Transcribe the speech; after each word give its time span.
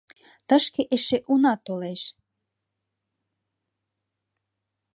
—Тышке 0.47 0.81
эше 0.95 1.17
уна 1.31 1.53
толеш! 1.65 2.01